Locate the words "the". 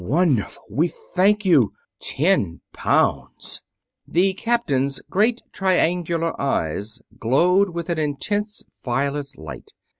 4.07-4.33